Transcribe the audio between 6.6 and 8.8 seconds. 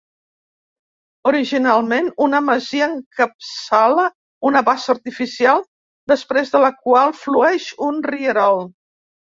la qual flueix un rierol.